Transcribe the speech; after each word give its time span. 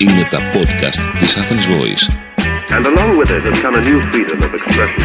Είναι 0.00 0.26
τα 0.30 0.38
podcast 0.38 1.16
της 1.18 1.38
Athens 1.38 1.66
Voice. 1.66 2.08
And 2.76 2.86
along 2.86 3.18
with 3.18 3.30
it 3.30 3.42
has 3.48 3.58
come 3.64 3.74
a 3.74 3.80
new 3.88 3.98
freedom 4.10 4.38
of 4.46 4.50
expression. 4.58 5.02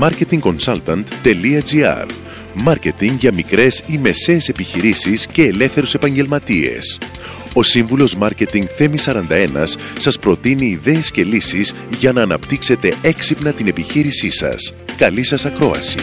marketingconsultant.gr 0.00 2.06
Μάρκετινγκ 2.54 3.18
για 3.18 3.32
μικρές 3.32 3.82
ή 3.86 3.98
μεσαίες 3.98 4.48
επιχειρήσεις 4.48 5.26
και 5.26 5.42
ελεύθερους 5.42 5.94
επαγγελματίες. 5.94 6.98
Ο 7.52 7.62
σύμβουλος 7.62 8.14
Μάρκετινγκ 8.14 8.66
Θέμης 8.76 9.02
41 9.02 9.78
σας 9.96 10.18
προτείνει 10.18 10.66
ιδέες 10.66 11.10
και 11.10 11.24
λύσεις 11.24 11.74
για 11.98 12.12
να 12.12 12.22
αναπτύξετε 12.22 12.94
έξυπνα 13.02 13.52
την 13.52 13.66
επιχείρησή 13.66 14.30
σας. 14.30 14.74
Καλή 14.96 15.22
σας 15.22 15.44
ακρόαση! 15.44 15.98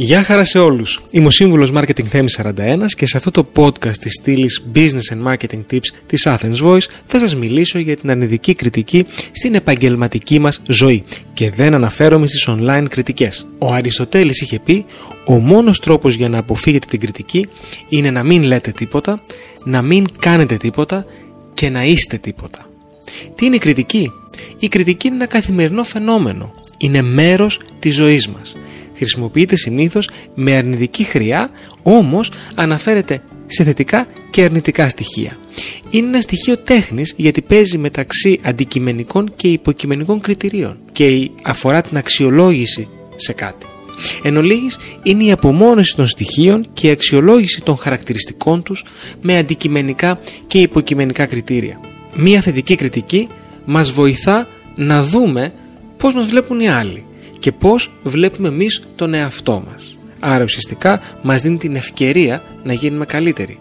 Γεια 0.00 0.22
χαρά 0.22 0.44
σε 0.44 0.58
όλους. 0.58 1.02
Είμαι 1.10 1.26
ο 1.26 1.30
σύμβουλος 1.30 1.70
Marketing 1.74 2.04
Θέμης 2.04 2.40
41 2.42 2.86
και 2.96 3.06
σε 3.06 3.16
αυτό 3.16 3.30
το 3.30 3.48
podcast 3.56 3.96
της 3.96 4.12
στήλης 4.12 4.64
Business 4.74 5.12
and 5.12 5.32
Marketing 5.32 5.60
Tips 5.70 5.86
της 6.06 6.26
Athens 6.26 6.62
Voice 6.62 6.86
θα 7.06 7.18
σας 7.18 7.36
μιλήσω 7.36 7.78
για 7.78 7.96
την 7.96 8.10
αρνητική 8.10 8.54
κριτική 8.54 9.06
στην 9.32 9.54
επαγγελματική 9.54 10.38
μας 10.38 10.62
ζωή 10.68 11.04
και 11.32 11.50
δεν 11.50 11.74
αναφέρομαι 11.74 12.26
στις 12.26 12.48
online 12.48 12.84
κριτικές. 12.88 13.46
Ο 13.58 13.72
Αριστοτέλης 13.72 14.40
είχε 14.40 14.58
πει 14.58 14.84
ο 15.26 15.32
μόνος 15.32 15.80
τρόπος 15.80 16.14
για 16.14 16.28
να 16.28 16.38
αποφύγετε 16.38 16.86
την 16.90 17.00
κριτική 17.00 17.48
είναι 17.88 18.10
να 18.10 18.22
μην 18.22 18.42
λέτε 18.42 18.70
τίποτα, 18.70 19.22
να 19.64 19.82
μην 19.82 20.06
κάνετε 20.18 20.56
τίποτα 20.56 21.06
και 21.54 21.68
να 21.68 21.84
είστε 21.84 22.16
τίποτα. 22.16 22.66
Τι 23.34 23.46
είναι 23.46 23.56
η 23.56 23.58
κριτική; 23.58 24.12
Η 24.58 24.68
κριτική 24.68 25.06
είναι 25.06 25.16
ένα 25.16 25.26
καθημερινό 25.26 25.84
φαινόμενο. 25.84 26.54
Είναι 26.78 27.02
μέρος 27.02 27.60
της 27.78 27.94
ζωής 27.94 28.28
μας 28.28 28.54
χρησιμοποιείται 28.98 29.56
συνήθως 29.56 30.08
με 30.34 30.56
αρνητική 30.56 31.04
χρειά, 31.04 31.50
όμως 31.82 32.30
αναφέρεται 32.54 33.22
σε 33.46 33.64
θετικά 33.64 34.06
και 34.30 34.42
αρνητικά 34.42 34.88
στοιχεία. 34.88 35.36
Είναι 35.90 36.06
ένα 36.06 36.20
στοιχείο 36.20 36.56
τέχνης 36.58 37.14
γιατί 37.16 37.42
παίζει 37.42 37.78
μεταξύ 37.78 38.40
αντικειμενικών 38.42 39.32
και 39.36 39.48
υποκειμενικών 39.48 40.20
κριτηρίων 40.20 40.78
και 40.92 41.30
αφορά 41.42 41.80
την 41.82 41.96
αξιολόγηση 41.96 42.88
σε 43.16 43.32
κάτι. 43.32 43.66
Εν 44.22 44.36
ολίγης, 44.36 44.78
είναι 45.02 45.24
η 45.24 45.32
απομόνωση 45.32 45.96
των 45.96 46.06
στοιχείων 46.06 46.66
και 46.72 46.86
η 46.86 46.90
αξιολόγηση 46.90 47.62
των 47.62 47.76
χαρακτηριστικών 47.76 48.62
τους 48.62 48.84
με 49.20 49.38
αντικειμενικά 49.38 50.20
και 50.46 50.58
υποκειμενικά 50.58 51.26
κριτήρια. 51.26 51.80
Μία 52.16 52.40
θετική 52.40 52.76
κριτική 52.76 53.28
μας 53.64 53.90
βοηθά 53.90 54.48
να 54.74 55.02
δούμε 55.02 55.52
πώς 55.96 56.14
μας 56.14 56.26
βλέπουν 56.26 56.60
οι 56.60 56.68
άλλοι 56.68 57.04
και 57.38 57.52
πώς 57.52 57.90
βλέπουμε 58.02 58.48
εμείς 58.48 58.82
τον 58.96 59.14
εαυτό 59.14 59.62
μας. 59.70 59.98
Άρα 60.20 60.44
ουσιαστικά 60.44 61.00
μας 61.22 61.42
δίνει 61.42 61.56
την 61.56 61.76
ευκαιρία 61.76 62.42
να 62.62 62.72
γίνουμε 62.72 63.04
καλύτεροι. 63.04 63.58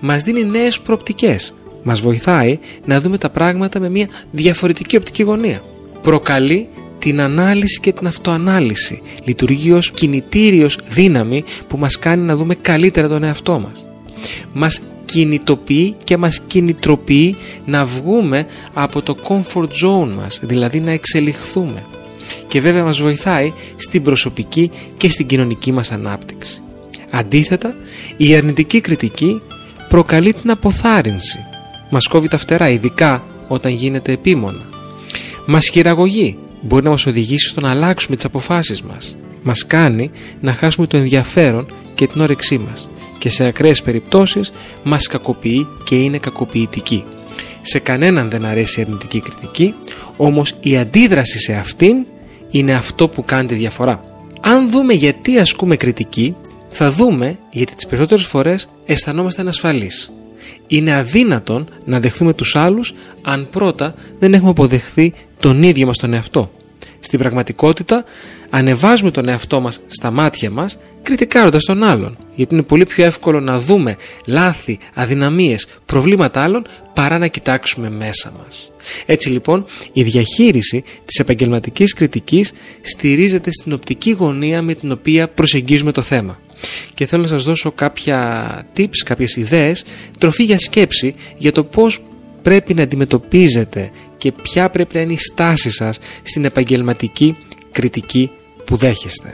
Μας 0.00 0.22
δίνει 0.22 0.44
νέες 0.44 0.80
προοπτικές. 0.80 1.54
Μας 1.82 2.00
βοηθάει 2.00 2.58
να 2.84 3.00
δούμε 3.00 3.18
τα 3.18 3.30
πράγματα 3.30 3.80
με 3.80 3.88
μια 3.88 4.08
διαφορετική 4.30 4.96
οπτική 4.96 5.22
γωνία. 5.22 5.62
Προκαλεί 6.02 6.68
την 6.98 7.20
ανάλυση 7.20 7.80
και 7.80 7.92
την 7.92 8.06
αυτοανάλυση. 8.06 9.02
Λειτουργεί 9.24 9.72
ως 9.72 9.90
κινητήριος 9.90 10.78
δύναμη 10.88 11.44
που 11.68 11.76
μας 11.76 11.98
κάνει 11.98 12.22
να 12.22 12.36
δούμε 12.36 12.54
καλύτερα 12.54 13.08
τον 13.08 13.22
εαυτό 13.22 13.58
μας. 13.58 13.86
Μας 14.52 14.80
κινητοποιεί 15.04 15.94
και 16.04 16.16
μας 16.16 16.40
κινητροποιεί 16.46 17.36
να 17.64 17.84
βγούμε 17.84 18.46
από 18.72 19.02
το 19.02 19.16
comfort 19.28 19.68
zone 19.84 20.10
μας, 20.16 20.40
δηλαδή 20.42 20.80
να 20.80 20.90
εξελιχθούμε 20.90 21.82
και 22.52 22.60
βέβαια 22.60 22.84
μας 22.84 23.00
βοηθάει 23.00 23.52
στην 23.76 24.02
προσωπική 24.02 24.70
και 24.96 25.08
στην 25.10 25.26
κοινωνική 25.26 25.72
μας 25.72 25.92
ανάπτυξη. 25.92 26.62
Αντίθετα, 27.10 27.74
η 28.16 28.34
αρνητική 28.34 28.80
κριτική 28.80 29.40
προκαλεί 29.88 30.34
την 30.34 30.50
αποθάρρυνση. 30.50 31.38
Μας 31.90 32.06
κόβει 32.06 32.28
τα 32.28 32.38
φτερά, 32.38 32.68
ειδικά 32.68 33.24
όταν 33.48 33.72
γίνεται 33.72 34.12
επίμονα. 34.12 34.60
Μας 35.46 35.68
χειραγωγεί, 35.68 36.38
μπορεί 36.60 36.84
να 36.84 36.90
μας 36.90 37.06
οδηγήσει 37.06 37.48
στο 37.48 37.60
να 37.60 37.70
αλλάξουμε 37.70 38.16
τις 38.16 38.24
αποφάσεις 38.24 38.82
μας. 38.82 39.16
Μας 39.42 39.66
κάνει 39.66 40.10
να 40.40 40.52
χάσουμε 40.52 40.86
το 40.86 40.96
ενδιαφέρον 40.96 41.66
και 41.94 42.06
την 42.06 42.20
όρεξή 42.20 42.58
μας 42.58 42.88
και 43.18 43.28
σε 43.28 43.44
ακραίες 43.44 43.82
περιπτώσεις 43.82 44.52
μας 44.82 45.06
κακοποιεί 45.06 45.66
και 45.84 45.94
είναι 45.94 46.18
κακοποιητική. 46.18 47.04
Σε 47.60 47.78
κανέναν 47.78 48.30
δεν 48.30 48.44
αρέσει 48.44 48.80
η 48.80 48.82
αρνητική 48.82 49.20
κριτική, 49.20 49.74
όμως 50.16 50.54
η 50.60 50.76
αντίδραση 50.76 51.38
σε 51.38 51.52
αυτήν 51.52 52.06
είναι 52.52 52.74
αυτό 52.74 53.08
που 53.08 53.24
κάνει 53.24 53.46
τη 53.46 53.54
διαφορά. 53.54 54.04
Αν 54.40 54.70
δούμε 54.70 54.92
γιατί 54.92 55.38
ασκούμε 55.38 55.76
κριτική, 55.76 56.34
θα 56.68 56.90
δούμε 56.90 57.38
γιατί 57.50 57.74
τις 57.74 57.86
περισσότερες 57.86 58.24
φορές 58.24 58.68
αισθανόμαστε 58.86 59.40
ανασφαλείς. 59.40 60.12
Είναι 60.66 60.94
αδύνατον 60.94 61.68
να 61.84 62.00
δεχθούμε 62.00 62.34
τους 62.34 62.56
άλλους 62.56 62.94
αν 63.22 63.48
πρώτα 63.50 63.94
δεν 64.18 64.34
έχουμε 64.34 64.50
αποδεχθεί 64.50 65.12
τον 65.38 65.62
ίδιο 65.62 65.86
μας 65.86 65.98
τον 65.98 66.12
εαυτό. 66.12 66.50
Στην 67.04 67.18
πραγματικότητα 67.18 68.04
ανεβάζουμε 68.50 69.10
τον 69.10 69.28
εαυτό 69.28 69.60
μας 69.60 69.80
στα 69.86 70.10
μάτια 70.10 70.50
μας 70.50 70.78
κριτικάροντας 71.02 71.64
τον 71.64 71.82
άλλον 71.82 72.16
γιατί 72.34 72.54
είναι 72.54 72.62
πολύ 72.62 72.86
πιο 72.86 73.04
εύκολο 73.04 73.40
να 73.40 73.60
δούμε 73.60 73.96
λάθη, 74.26 74.78
αδυναμίες, 74.94 75.66
προβλήματα 75.86 76.42
άλλων 76.42 76.66
παρά 76.94 77.18
να 77.18 77.26
κοιτάξουμε 77.26 77.90
μέσα 77.90 78.32
μας. 78.38 78.70
Έτσι 79.06 79.30
λοιπόν 79.30 79.64
η 79.92 80.02
διαχείριση 80.02 80.84
της 81.04 81.18
επαγγελματικής 81.18 81.92
κριτικής 81.92 82.52
στηρίζεται 82.80 83.50
στην 83.50 83.72
οπτική 83.72 84.10
γωνία 84.10 84.62
με 84.62 84.74
την 84.74 84.92
οποία 84.92 85.28
προσεγγίζουμε 85.28 85.92
το 85.92 86.02
θέμα. 86.02 86.40
Και 86.94 87.06
θέλω 87.06 87.22
να 87.22 87.28
σας 87.28 87.44
δώσω 87.44 87.72
κάποια 87.72 88.66
tips, 88.76 88.98
κάποιες 89.04 89.36
ιδέες, 89.36 89.84
τροφή 90.18 90.42
για 90.42 90.58
σκέψη 90.58 91.14
για 91.36 91.52
το 91.52 91.64
πώς 91.64 92.02
πρέπει 92.42 92.74
να 92.74 92.82
αντιμετωπίζετε 92.82 93.90
και 94.22 94.32
ποια 94.32 94.70
πρέπει 94.70 94.94
να 94.94 95.00
είναι 95.00 95.12
η 95.12 95.16
στάση 95.16 95.70
σας 95.70 95.98
στην 96.22 96.44
επαγγελματική 96.44 97.36
κριτική 97.72 98.30
που 98.64 98.76
δέχεστε. 98.76 99.30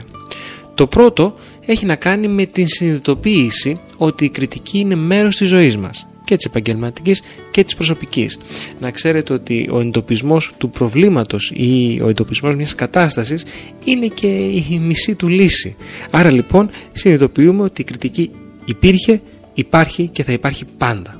Το 0.75 0.87
πρώτο 0.87 1.35
έχει 1.65 1.85
να 1.85 1.95
κάνει 1.95 2.27
με 2.27 2.45
την 2.45 2.67
συνειδητοποίηση 2.67 3.79
ότι 3.97 4.25
η 4.25 4.29
κριτική 4.29 4.79
είναι 4.79 4.95
μέρος 4.95 5.35
της 5.35 5.47
ζωής 5.47 5.77
μας 5.77 6.07
και 6.25 6.35
της 6.35 6.45
επαγγελματικής 6.45 7.21
και 7.51 7.63
της 7.63 7.75
προσωπικής. 7.75 8.39
Να 8.79 8.91
ξέρετε 8.91 9.33
ότι 9.33 9.69
ο 9.71 9.79
εντοπισμός 9.79 10.51
του 10.57 10.69
προβλήματος 10.69 11.51
ή 11.55 12.01
ο 12.03 12.09
εντοπισμός 12.09 12.55
μιας 12.55 12.75
κατάστασης 12.75 13.45
είναι 13.83 14.07
και 14.07 14.27
η 14.27 14.79
μισή 14.81 15.15
του 15.15 15.27
λύση. 15.27 15.75
Άρα 16.09 16.31
λοιπόν 16.31 16.69
συνειδητοποιούμε 16.91 17.63
ότι 17.63 17.81
η 17.81 17.83
κριτική 17.83 18.31
υπήρχε, 18.65 19.21
υπάρχει 19.53 20.07
και 20.07 20.23
θα 20.23 20.31
υπάρχει 20.31 20.65
πάντα. 20.77 21.18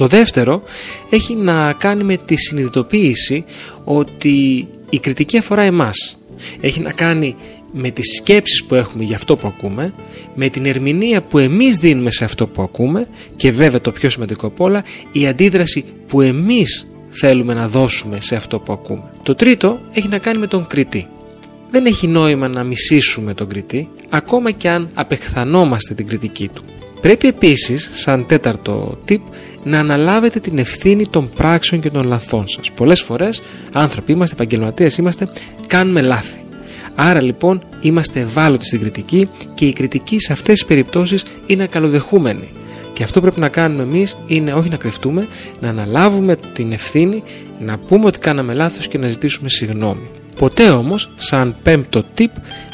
Το 0.00 0.06
δεύτερο 0.06 0.62
έχει 1.10 1.34
να 1.34 1.72
κάνει 1.72 2.04
με 2.04 2.16
τη 2.16 2.36
συνειδητοποίηση 2.36 3.44
ότι 3.84 4.68
η 4.90 4.98
κριτική 4.98 5.38
αφορά 5.38 5.62
εμάς. 5.62 6.18
Έχει 6.60 6.80
να 6.80 6.92
κάνει 6.92 7.36
με 7.72 7.90
τις 7.90 8.16
σκέψεις 8.16 8.64
που 8.64 8.74
έχουμε 8.74 9.04
για 9.04 9.16
αυτό 9.16 9.36
που 9.36 9.46
ακούμε, 9.46 9.92
με 10.34 10.48
την 10.48 10.66
ερμηνεία 10.66 11.22
που 11.22 11.38
εμείς 11.38 11.76
δίνουμε 11.76 12.10
σε 12.10 12.24
αυτό 12.24 12.46
που 12.46 12.62
ακούμε 12.62 13.08
και 13.36 13.50
βέβαια 13.50 13.80
το 13.80 13.92
πιο 13.92 14.10
σημαντικό 14.10 14.46
από 14.46 14.64
όλα, 14.64 14.84
η 15.12 15.26
αντίδραση 15.26 15.84
που 16.06 16.20
εμείς 16.20 16.90
θέλουμε 17.10 17.54
να 17.54 17.68
δώσουμε 17.68 18.20
σε 18.20 18.36
αυτό 18.36 18.58
που 18.58 18.72
ακούμε. 18.72 19.12
Το 19.22 19.34
τρίτο 19.34 19.80
έχει 19.92 20.08
να 20.08 20.18
κάνει 20.18 20.38
με 20.38 20.46
τον 20.46 20.66
κριτή. 20.66 21.08
Δεν 21.70 21.86
έχει 21.86 22.06
νόημα 22.06 22.48
να 22.48 22.64
μισήσουμε 22.64 23.34
τον 23.34 23.48
κριτή, 23.48 23.88
ακόμα 24.08 24.50
και 24.50 24.68
αν 24.68 24.90
απεχθανόμαστε 24.94 25.94
την 25.94 26.06
κριτική 26.06 26.48
του. 26.54 26.64
Πρέπει 27.00 27.28
επίσης, 27.28 27.90
σαν 27.92 28.26
τέταρτο 28.26 28.98
tip, 29.08 29.20
να 29.64 29.78
αναλάβετε 29.78 30.40
την 30.40 30.58
ευθύνη 30.58 31.06
των 31.06 31.30
πράξεων 31.30 31.80
και 31.80 31.90
των 31.90 32.06
λαθών 32.06 32.48
σας. 32.48 32.70
Πολλές 32.72 33.00
φορές 33.00 33.42
άνθρωποι 33.72 34.12
είμαστε, 34.12 34.34
επαγγελματίες 34.34 34.96
είμαστε, 34.96 35.28
κάνουμε 35.66 36.00
λάθη. 36.00 36.38
Άρα 36.94 37.22
λοιπόν 37.22 37.62
είμαστε 37.80 38.20
ευάλωτοι 38.20 38.66
στην 38.66 38.80
κριτική 38.80 39.28
και 39.54 39.66
η 39.66 39.72
κριτική 39.72 40.18
σε 40.18 40.32
αυτές 40.32 40.54
τις 40.54 40.64
περιπτώσεις 40.64 41.24
είναι 41.46 41.66
καλοδεχούμενη. 41.66 42.48
Και 42.92 43.02
αυτό 43.02 43.20
πρέπει 43.20 43.40
να 43.40 43.48
κάνουμε 43.48 43.82
εμείς 43.82 44.16
είναι 44.26 44.52
όχι 44.52 44.68
να 44.68 44.76
κρυφτούμε, 44.76 45.26
να 45.60 45.68
αναλάβουμε 45.68 46.36
την 46.54 46.72
ευθύνη, 46.72 47.22
να 47.60 47.78
πούμε 47.78 48.06
ότι 48.06 48.18
κάναμε 48.18 48.54
λάθος 48.54 48.88
και 48.88 48.98
να 48.98 49.08
ζητήσουμε 49.08 49.48
συγγνώμη. 49.48 50.08
Ποτέ 50.38 50.70
όμως, 50.70 51.10
σαν 51.16 51.56
πέμπτο 51.62 52.04
tip, 52.18 52.30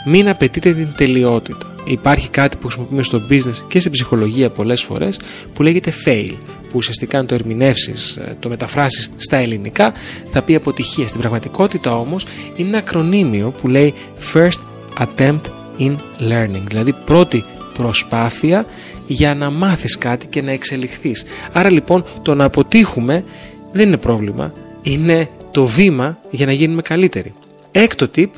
μην 0.07 0.29
απαιτείτε 0.29 0.73
την 0.73 0.89
τελειότητα. 0.97 1.76
Υπάρχει 1.87 2.29
κάτι 2.31 2.57
που 2.57 2.67
χρησιμοποιούμε 2.67 3.03
στο 3.03 3.23
business 3.31 3.65
και 3.69 3.79
στην 3.79 3.93
ψυχολογία 3.93 4.51
πολλές 4.51 4.83
φορές 4.83 5.21
που 5.53 5.63
λέγεται 5.63 5.93
fail 6.05 6.35
που 6.69 6.73
ουσιαστικά 6.75 7.19
αν 7.19 7.27
το 7.27 7.35
ερμηνεύσεις, 7.35 8.17
ε, 8.17 8.37
το 8.41 8.49
μεταφράσεις 8.49 9.11
στα 9.17 9.37
ελληνικά, 9.37 9.93
θα 10.27 10.43
πει 10.43 10.55
αποτυχία. 10.55 11.07
Στην 11.07 11.21
πραγματικότητα 11.21 11.95
όμως 11.95 12.27
είναι 12.57 12.69
ένα 12.69 12.79
ακρονίμιο 12.79 13.55
που 13.61 13.69
λέει 13.69 13.95
First 14.35 14.61
Attempt 14.99 15.41
in 15.79 15.97
Learning, 16.21 16.63
δηλαδή 16.69 16.93
πρώτη 16.93 17.45
προσπάθεια 17.73 18.67
για 19.07 19.35
να 19.35 19.51
μάθεις 19.51 19.99
κάτι 19.99 20.27
και 20.27 20.43
να 20.43 20.51
εξελιχθείς. 20.51 21.25
Άρα 21.53 21.71
λοιπόν 21.71 22.05
το 22.23 22.35
να 22.35 22.45
αποτύχουμε 22.45 23.25
δεν 23.73 23.87
είναι 23.87 23.99
πρόβλημα, 23.99 24.53
είναι 24.83 25.29
το 25.51 25.67
βήμα 25.67 26.19
για 26.31 26.47
να 26.47 26.53
γίνουμε 26.53 26.83
καλύτεροι. 26.83 27.35
Έκτο 27.73 28.11
tip, 28.17 28.31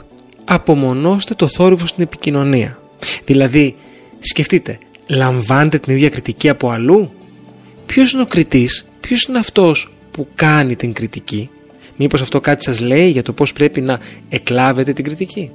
απομονώστε 0.45 1.35
το 1.35 1.47
θόρυβο 1.47 1.87
στην 1.87 2.03
επικοινωνία. 2.03 2.79
Δηλαδή, 3.25 3.75
σκεφτείτε, 4.21 4.79
λαμβάνετε 5.07 5.79
την 5.79 5.95
ίδια 5.95 6.09
κριτική 6.09 6.49
από 6.49 6.71
αλλού; 6.71 7.13
Ποιος 7.87 8.13
είναι 8.13 8.23
ο 8.23 8.27
κριτής, 8.27 8.87
ποιος 9.01 9.25
είναι 9.25 9.39
αυτός 9.39 9.93
που 10.11 10.29
κάνει 10.35 10.77
την 10.77 10.93
κριτική; 10.93 11.51
Μήπως 11.97 12.21
αυτό 12.21 12.41
κάτι 12.41 12.65
σας 12.65 12.81
λέει 12.81 13.11
για 13.11 13.23
το 13.23 13.33
πώς 13.33 13.53
πρέπει 13.53 13.81
να 13.81 14.01
εκλάβετε 14.29 14.93
την 14.93 15.05
κριτική; 15.05 15.51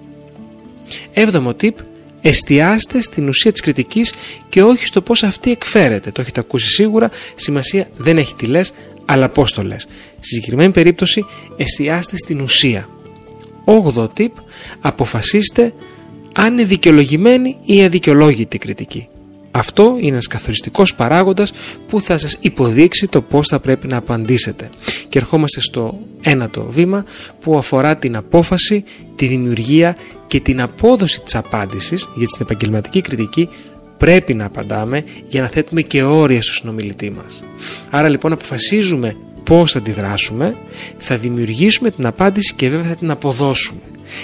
Έβδομο 1.13 1.55
tip, 1.61 1.75
εστιάστε 2.21 3.01
στην 3.01 3.27
ουσία 3.27 3.51
της 3.51 3.61
κριτικής 3.61 4.13
και 4.49 4.63
όχι 4.63 4.85
στο 4.85 5.01
πώς 5.01 5.23
αυτή 5.23 5.51
εκφέρεται. 5.51 6.11
Το 6.11 6.21
έχετε 6.21 6.39
ακούσει 6.39 6.67
σίγουρα, 6.67 7.09
σημασία 7.35 7.87
δεν 7.97 8.17
έχει 8.17 8.35
τι 8.35 8.45
λες, 8.45 8.73
αλλά 9.05 9.29
πώς 9.29 9.53
το 9.53 9.63
λες. 9.63 9.87
Στη 10.19 10.33
συγκεκριμένη 10.33 10.71
περίπτωση 10.71 11.25
εστιάστε 11.57 12.17
στην 12.17 12.41
ουσία. 12.41 12.89
Όγδο 13.63 14.11
tip, 14.17 14.31
αποφασίστε 14.81 15.73
αν 16.33 16.53
είναι 16.53 16.63
δικαιολογημένη 16.63 17.57
ή 17.65 17.83
αδικαιολόγητη 17.83 18.57
κριτική. 18.57 19.07
Αυτό 19.51 19.95
είναι 19.99 20.11
ένας 20.11 20.27
καθοριστικός 20.27 20.95
παράγοντας 20.95 21.53
που 21.87 22.01
θα 22.01 22.17
σας 22.17 22.37
υποδείξει 22.39 23.07
το 23.07 23.21
πώς 23.21 23.47
θα 23.47 23.59
πρέπει 23.59 23.87
να 23.87 23.97
απαντήσετε. 23.97 24.69
Και 25.09 25.19
ερχόμαστε 25.19 25.61
στο 25.61 25.99
ένατο 26.21 26.67
βήμα 26.69 27.05
που 27.39 27.57
αφορά 27.57 27.95
την 27.95 28.15
απόφαση, 28.15 28.83
τη 29.15 29.25
δημιουργία 29.25 29.95
και 30.27 30.39
την 30.39 30.61
απόδοση 30.61 31.21
της 31.21 31.35
απάντησης 31.35 32.07
για 32.15 32.27
την 32.27 32.37
επαγγελματική 32.41 33.01
κριτική 33.01 33.49
πρέπει 33.97 34.33
να 34.33 34.45
απαντάμε 34.45 35.03
για 35.29 35.41
να 35.41 35.47
θέτουμε 35.47 35.81
και 35.81 36.03
όρια 36.03 36.41
στο 36.41 36.53
συνομιλητή 36.53 37.09
μας. 37.09 37.43
Άρα 37.89 38.09
λοιπόν 38.09 38.31
αποφασίζουμε 38.31 39.15
πώς 39.43 39.71
θα 39.71 39.77
αντιδράσουμε, 39.77 40.55
θα 40.97 41.17
δημιουργήσουμε 41.17 41.91
την 41.91 42.05
απάντηση 42.05 42.53
και 42.53 42.69
βέβαια 42.69 42.89
θα 42.89 42.95
την 42.95 43.11
αποδώσουμε. 43.11 43.81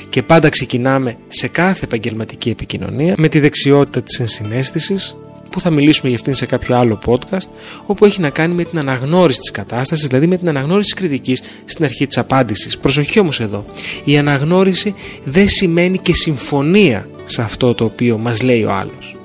Και 0.09 0.23
πάντα 0.23 0.49
ξεκινάμε 0.49 1.17
σε 1.27 1.47
κάθε 1.47 1.85
επαγγελματική 1.85 2.49
επικοινωνία 2.49 3.15
με 3.17 3.27
τη 3.27 3.39
δεξιότητα 3.39 4.01
της 4.01 4.19
ενσυναίσθησης, 4.19 5.15
που 5.49 5.59
θα 5.59 5.69
μιλήσουμε 5.69 6.07
για 6.07 6.17
αυτήν 6.17 6.33
σε 6.33 6.45
κάποιο 6.45 6.75
άλλο 6.75 6.99
podcast, 7.05 7.47
όπου 7.85 8.05
έχει 8.05 8.21
να 8.21 8.29
κάνει 8.29 8.53
με 8.53 8.63
την 8.63 8.79
αναγνώριση 8.79 9.39
της 9.39 9.51
κατάστασης, 9.51 10.07
δηλαδή 10.07 10.27
με 10.27 10.37
την 10.37 10.49
αναγνώριση 10.49 10.91
της 10.91 10.99
κριτικής 10.99 11.41
στην 11.65 11.85
αρχή 11.85 12.07
της 12.07 12.17
απάντησης. 12.17 12.77
Προσοχή 12.77 13.19
όμως 13.19 13.39
εδώ, 13.39 13.65
η 14.03 14.17
αναγνώριση 14.17 14.95
δεν 15.23 15.49
σημαίνει 15.49 15.97
και 15.97 16.13
συμφωνία 16.13 17.09
σε 17.23 17.41
αυτό 17.41 17.73
το 17.73 17.83
οποίο 17.83 18.17
μας 18.17 18.41
λέει 18.41 18.63
ο 18.63 18.71
άλλος. 18.71 19.15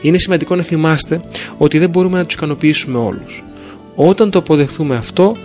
Είναι 0.00 0.18
σημαντικό 0.18 0.54
να 0.56 0.62
θυμάστε 0.62 1.20
ότι 1.58 1.78
δεν 1.78 1.90
μπορούμε 1.90 2.18
να 2.18 2.24
τους 2.24 2.34
ικανοποιήσουμε 2.34 2.98
όλους. 2.98 3.44
Όταν 3.94 4.30
το 4.30 4.38
αποδεχθούμε 4.38 4.96
αυτό, 4.96 5.36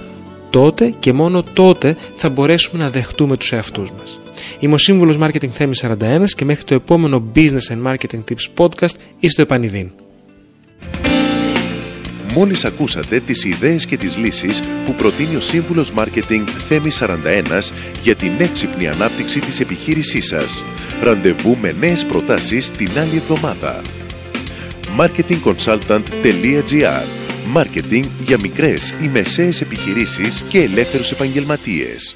τότε 0.49 0.93
και 0.99 1.13
μόνο 1.13 1.43
τότε 1.53 1.97
θα 2.15 2.29
μπορέσουμε 2.29 2.83
να 2.83 2.89
δεχτούμε 2.89 3.37
τους 3.37 3.51
εαυτούς 3.51 3.91
μας. 3.91 4.19
Είμαι 4.59 4.73
ο 4.73 4.77
Σύμβουλος 4.77 5.17
Marketing 5.19 5.50
Θέμης 5.50 5.85
41 5.88 6.25
και 6.35 6.45
μέχρι 6.45 6.63
το 6.63 6.73
επόμενο 6.73 7.31
Business 7.35 7.67
and 7.69 7.83
Marketing 7.85 8.23
Tips 8.29 8.47
Podcast 8.57 8.95
είστε 9.19 9.41
επανειδήν. 9.41 9.89
Μόλις 12.35 12.65
ακούσατε 12.65 13.19
τις 13.19 13.45
ιδέες 13.45 13.85
και 13.85 13.97
τις 13.97 14.17
λύσεις 14.17 14.63
που 14.85 14.94
προτείνει 14.94 15.35
ο 15.35 15.39
Σύμβουλος 15.39 15.91
Μάρκετινγκ 15.91 16.47
Θέμης 16.67 17.01
41 17.01 17.71
για 18.01 18.15
την 18.15 18.31
έξυπνη 18.38 18.88
ανάπτυξη 18.88 19.39
της 19.39 19.59
επιχείρησής 19.59 20.27
σας. 20.27 20.63
Ραντεβού 21.01 21.57
με 21.61 21.75
νέες 21.79 22.06
προτάσεις 22.06 22.71
την 22.71 22.89
άλλη 22.97 23.15
εβδομάδα. 23.15 23.81
marketingconsultant.gr 24.97 27.03
Μάρκετινγκ 27.47 28.06
για 28.25 28.39
μικρές 28.39 28.94
ή 29.03 29.07
μεσαίες 29.07 29.61
επιχειρήσεις 29.61 30.44
και 30.49 30.59
ελεύθερους 30.59 31.11
επαγγελματίες. 31.11 32.15